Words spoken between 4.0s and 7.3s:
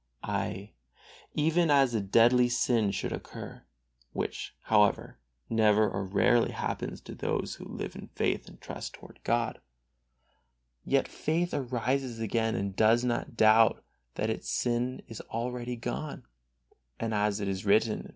(which, however, never or rarely happens to